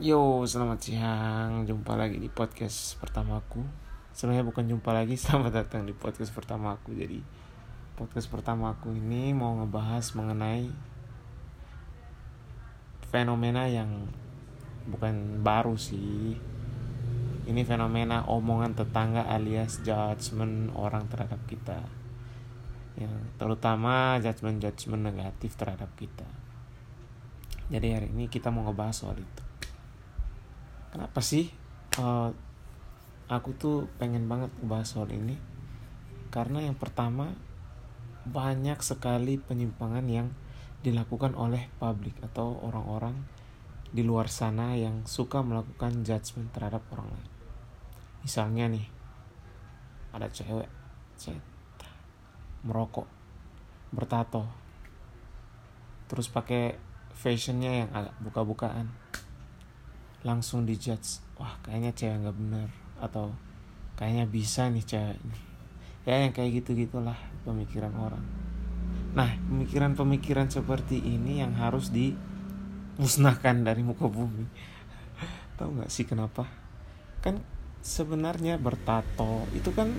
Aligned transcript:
Yo, 0.00 0.48
selamat 0.48 0.80
siang. 0.80 1.68
Jumpa 1.68 1.92
lagi 1.92 2.16
di 2.16 2.32
podcast 2.32 2.96
pertamaku. 3.04 3.60
Sebenarnya 4.16 4.48
bukan 4.48 4.64
jumpa 4.64 4.96
lagi, 4.96 5.12
selamat 5.20 5.52
datang 5.52 5.84
di 5.84 5.92
podcast 5.92 6.32
pertamaku. 6.32 6.96
Jadi, 6.96 7.20
podcast 8.00 8.32
pertamaku 8.32 8.96
ini 8.96 9.36
mau 9.36 9.60
ngebahas 9.60 10.16
mengenai 10.16 10.72
fenomena 13.12 13.68
yang 13.68 14.08
bukan 14.88 15.44
baru 15.44 15.76
sih. 15.76 16.32
Ini 17.44 17.60
fenomena 17.68 18.24
omongan 18.24 18.72
tetangga 18.72 19.28
alias 19.28 19.84
judgement 19.84 20.72
orang 20.80 21.12
terhadap 21.12 21.44
kita. 21.44 21.84
Yang 22.96 23.36
terutama 23.36 24.16
judgement-judgement 24.24 25.12
negatif 25.12 25.60
terhadap 25.60 25.92
kita. 26.00 26.24
Jadi 27.68 27.86
hari 27.92 28.08
ini 28.08 28.32
kita 28.32 28.48
mau 28.48 28.64
ngebahas 28.64 28.96
soal 28.96 29.20
itu. 29.20 29.50
Kenapa 30.90 31.22
sih 31.22 31.46
uh, 32.02 32.34
aku 33.30 33.50
tuh 33.54 33.86
pengen 34.02 34.26
banget 34.26 34.50
ngebahas 34.58 34.88
soal 34.90 35.10
ini? 35.14 35.38
Karena 36.34 36.62
yang 36.62 36.74
pertama 36.74 37.30
banyak 38.26 38.78
sekali 38.82 39.38
penyimpangan 39.38 40.06
yang 40.10 40.34
dilakukan 40.82 41.38
oleh 41.38 41.70
publik 41.78 42.18
atau 42.22 42.58
orang-orang 42.62 43.14
di 43.90 44.02
luar 44.06 44.30
sana 44.30 44.78
yang 44.78 45.06
suka 45.06 45.42
melakukan 45.42 46.06
judgement 46.06 46.50
terhadap 46.54 46.82
orang 46.94 47.10
lain. 47.10 47.30
Misalnya 48.22 48.64
nih, 48.70 48.86
ada 50.14 50.30
cewek, 50.30 50.70
cewek 51.18 51.42
merokok, 52.66 53.08
bertato, 53.94 54.44
terus 56.06 56.28
pakai 56.28 56.76
fashionnya 57.16 57.84
yang 57.86 57.90
agak 57.90 58.14
buka-bukaan 58.20 58.92
langsung 60.26 60.68
dijudge 60.68 61.24
wah 61.40 61.56
kayaknya 61.64 61.96
cewek 61.96 62.16
nggak 62.26 62.36
bener 62.36 62.68
atau 63.00 63.32
kayaknya 63.96 64.28
bisa 64.28 64.68
nih 64.68 64.84
cewek 64.84 65.18
ya 66.04 66.24
yang 66.24 66.32
kayak 66.32 66.64
gitu 66.64 66.72
gitulah 66.76 67.16
pemikiran 67.44 67.92
orang. 67.96 68.24
Nah 69.12 69.36
pemikiran-pemikiran 69.48 70.48
seperti 70.48 70.96
ini 70.96 71.44
yang 71.44 71.52
harus 71.56 71.92
dimusnahkan 71.92 73.64
dari 73.64 73.84
muka 73.84 74.08
bumi. 74.08 74.48
Tahu 75.60 75.80
nggak 75.80 75.92
sih 75.92 76.08
kenapa? 76.08 76.48
Kan 77.20 77.44
sebenarnya 77.84 78.56
bertato 78.56 79.44
itu 79.52 79.72
kan 79.76 79.92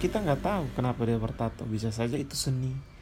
kita 0.00 0.18
nggak 0.20 0.42
tahu 0.42 0.64
kenapa 0.76 1.00
dia 1.08 1.16
bertato. 1.16 1.64
Bisa 1.64 1.88
saja 1.88 2.18
itu 2.20 2.36
seni 2.36 2.92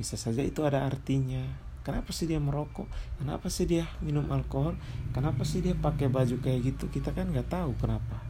bisa 0.00 0.16
saja 0.16 0.40
itu 0.40 0.64
ada 0.64 0.88
artinya 0.88 1.44
kenapa 1.82 2.12
sih 2.12 2.28
dia 2.28 2.40
merokok? 2.40 2.86
Kenapa 3.16 3.48
sih 3.48 3.64
dia 3.64 3.88
minum 4.04 4.26
alkohol? 4.28 4.76
Kenapa 5.16 5.42
sih 5.48 5.64
dia 5.64 5.76
pakai 5.76 6.12
baju 6.12 6.36
kayak 6.40 6.60
gitu? 6.76 6.92
Kita 6.92 7.12
kan 7.16 7.32
nggak 7.32 7.48
tahu 7.48 7.72
kenapa. 7.80 8.20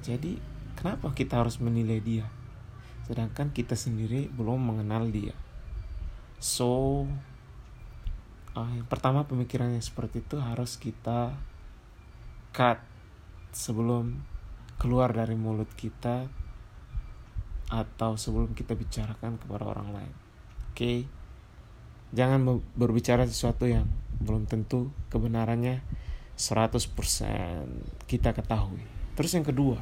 Jadi 0.00 0.36
kenapa 0.76 1.12
kita 1.12 1.40
harus 1.40 1.60
menilai 1.60 2.00
dia? 2.00 2.26
Sedangkan 3.08 3.52
kita 3.52 3.76
sendiri 3.76 4.28
belum 4.32 4.60
mengenal 4.72 5.08
dia. 5.08 5.36
So 6.40 7.04
uh, 8.56 8.70
yang 8.72 8.88
pertama 8.88 9.28
pemikiran 9.28 9.72
yang 9.72 9.84
seperti 9.84 10.24
itu 10.24 10.40
harus 10.40 10.80
kita 10.80 11.36
cut 12.50 12.80
sebelum 13.52 14.22
keluar 14.80 15.12
dari 15.12 15.36
mulut 15.36 15.68
kita 15.76 16.24
atau 17.70 18.18
sebelum 18.18 18.56
kita 18.56 18.74
bicarakan 18.74 19.38
kepada 19.38 19.64
orang 19.68 19.88
lain. 19.94 20.14
Oke? 20.72 20.74
okay? 20.74 20.98
Jangan 22.10 22.62
berbicara 22.74 23.22
sesuatu 23.26 23.70
yang 23.70 23.86
belum 24.20 24.44
tentu 24.50 24.90
kebenarannya 25.08 25.80
100% 26.34 26.90
kita 28.10 28.32
ketahui. 28.32 28.82
Terus 29.14 29.32
yang 29.36 29.46
kedua, 29.46 29.78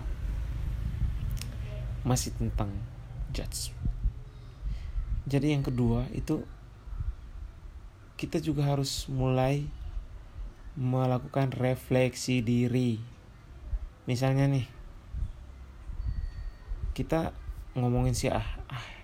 masih 2.03 2.35
tentang 2.35 2.71
judge. 3.31 3.71
Jadi 5.29 5.53
yang 5.53 5.63
kedua 5.63 6.09
itu 6.11 6.43
kita 8.19 8.43
juga 8.43 8.67
harus 8.67 9.07
mulai 9.07 9.69
melakukan 10.75 11.55
refleksi 11.55 12.43
diri. 12.43 12.99
Misalnya 14.11 14.51
nih, 14.51 14.67
kita 16.99 17.31
ngomongin 17.79 18.17
si 18.17 18.27
ah, 18.27 18.43
ah 18.67 18.98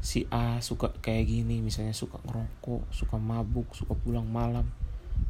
si 0.00 0.28
A 0.28 0.60
suka 0.60 0.92
kayak 1.00 1.26
gini 1.26 1.64
misalnya 1.64 1.96
suka 1.96 2.20
ngerokok 2.22 2.92
suka 2.92 3.16
mabuk 3.16 3.72
suka 3.72 3.96
pulang 3.96 4.28
malam. 4.28 4.68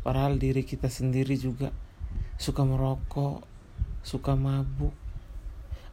Padahal 0.02 0.38
diri 0.38 0.66
kita 0.66 0.90
sendiri 0.90 1.38
juga 1.38 1.70
suka 2.36 2.66
merokok 2.66 3.42
suka 4.02 4.34
mabuk. 4.34 4.94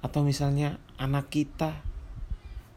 Atau 0.04 0.26
misalnya 0.26 0.82
anak 1.00 1.32
kita 1.32 1.80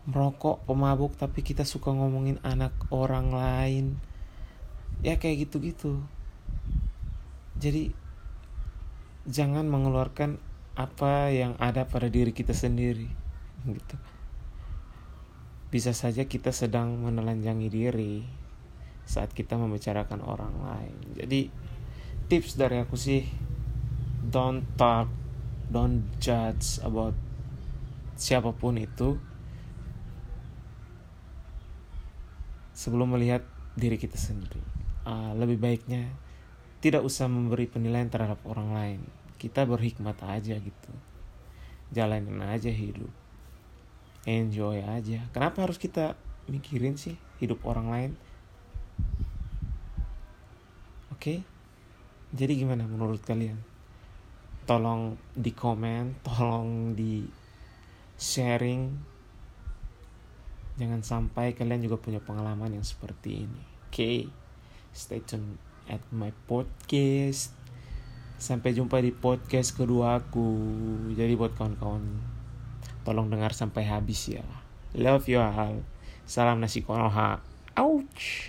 merokok 0.06 0.62
pemabuk 0.62 1.18
tapi 1.18 1.42
kita 1.42 1.66
suka 1.66 1.90
ngomongin 1.90 2.38
anak 2.46 2.72
orang 2.94 3.34
lain. 3.34 3.98
Ya 5.02 5.18
kayak 5.18 5.48
gitu-gitu. 5.48 6.00
Jadi 7.56 7.90
jangan 9.26 9.66
mengeluarkan 9.66 10.38
apa 10.76 11.32
yang 11.32 11.56
ada 11.58 11.88
pada 11.88 12.06
diri 12.06 12.30
kita 12.36 12.52
sendiri 12.52 13.08
gitu 13.64 13.96
bisa 15.66 15.90
saja 15.90 16.24
kita 16.30 16.54
sedang 16.54 16.94
menelanjangi 17.02 17.68
diri 17.68 18.22
saat 19.06 19.34
kita 19.34 19.58
membicarakan 19.58 20.22
orang 20.22 20.54
lain. 20.62 20.96
Jadi 21.18 21.40
tips 22.30 22.58
dari 22.58 22.82
aku 22.82 22.94
sih 22.94 23.26
don't 24.22 24.66
talk, 24.78 25.10
don't 25.70 26.06
judge 26.22 26.78
about 26.82 27.14
siapa 28.14 28.54
pun 28.54 28.78
itu 28.78 29.18
sebelum 32.74 33.18
melihat 33.18 33.42
diri 33.74 33.98
kita 33.98 34.18
sendiri. 34.18 34.62
Uh, 35.06 35.34
lebih 35.38 35.58
baiknya 35.58 36.10
tidak 36.82 37.02
usah 37.02 37.30
memberi 37.30 37.66
penilaian 37.66 38.10
terhadap 38.10 38.38
orang 38.46 38.70
lain. 38.74 39.00
Kita 39.38 39.66
berhikmat 39.66 40.18
aja 40.22 40.58
gitu. 40.58 40.92
Jalanin 41.94 42.42
aja 42.42 42.70
hidup 42.70 43.25
enjoy 44.26 44.82
aja. 44.82 45.22
Kenapa 45.30 45.64
harus 45.64 45.78
kita 45.78 46.18
mikirin 46.50 46.98
sih 46.98 47.14
hidup 47.38 47.62
orang 47.62 47.88
lain? 47.88 48.12
Oke? 51.14 51.22
Okay? 51.22 51.38
jadi 52.36 52.52
gimana 52.58 52.84
menurut 52.84 53.22
kalian? 53.22 53.56
Tolong 54.66 55.16
di 55.32 55.54
komen 55.54 56.18
tolong 56.26 56.92
di 56.92 57.24
sharing 58.18 59.14
jangan 60.76 61.00
sampai 61.00 61.56
kalian 61.56 61.88
juga 61.88 61.96
punya 61.96 62.20
pengalaman 62.20 62.76
yang 62.76 62.84
seperti 62.84 63.48
ini. 63.48 63.62
Oke? 63.88 63.94
Okay? 63.96 64.18
stay 64.96 65.20
tune 65.20 65.60
at 65.92 66.00
my 66.08 66.32
podcast. 66.48 67.52
Sampai 68.36 68.72
jumpa 68.76 69.00
di 69.00 69.12
podcast 69.12 69.76
kedua 69.76 70.20
aku. 70.20 70.48
Jadi 71.12 71.32
buat 71.36 71.56
kawan-kawan 71.56 72.35
Tolong 73.06 73.30
dengar 73.30 73.54
sampai 73.54 73.86
habis 73.86 74.26
ya. 74.26 74.42
Love 74.98 75.30
you 75.30 75.38
all. 75.38 75.86
Salam 76.26 76.58
nasi 76.58 76.82
konoha. 76.82 77.38
Ouch. 77.78 78.42